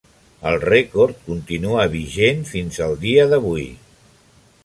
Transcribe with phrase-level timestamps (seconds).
[0.51, 3.69] El rècord continua vigent fins al dia d'avui.